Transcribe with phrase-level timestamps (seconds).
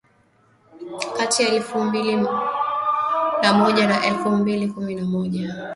[1.17, 2.15] kati ya elfu mbili
[3.43, 5.55] na moja na elfu mbili na kumi na moja